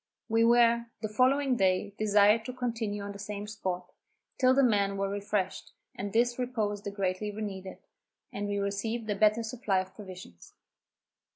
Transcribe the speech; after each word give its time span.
We 0.27 0.43
were, 0.43 0.87
the 1.03 1.07
following 1.07 1.57
day, 1.57 1.93
desired 1.95 2.43
to 2.45 2.53
continue 2.53 3.03
on 3.03 3.11
the 3.11 3.19
same 3.19 3.45
spot, 3.45 3.91
till 4.39 4.51
the 4.55 4.63
men 4.63 4.97
were 4.97 5.07
refreshed, 5.07 5.73
and 5.93 6.11
this 6.11 6.39
repose 6.39 6.81
they 6.81 6.89
greatly 6.89 7.29
needed, 7.31 7.77
and 8.33 8.47
we 8.47 8.57
received 8.57 9.07
a 9.11 9.15
better 9.15 9.43
supply 9.43 9.77
of 9.79 9.93
provisions. 9.93 10.55